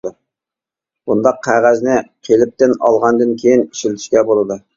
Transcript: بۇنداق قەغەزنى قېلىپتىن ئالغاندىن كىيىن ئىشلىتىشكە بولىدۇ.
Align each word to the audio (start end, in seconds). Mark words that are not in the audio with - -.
بۇنداق 1.11 1.37
قەغەزنى 1.47 1.99
قېلىپتىن 2.29 2.75
ئالغاندىن 2.89 3.37
كىيىن 3.45 3.63
ئىشلىتىشكە 3.69 4.27
بولىدۇ. 4.33 4.61